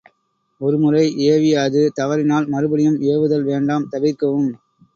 ஒரு 0.61 0.77
முறை 0.79 1.03
ஏவிய 1.25 1.59
அது 1.61 1.81
தவறினால் 1.93 2.49
மறுபடியும் 2.49 2.99
ஏவுதல் 3.11 3.47
வேண்டாம் 3.51 3.89
தவிர்க்கவும். 3.93 4.51